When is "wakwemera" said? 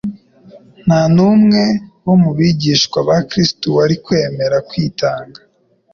3.97-4.57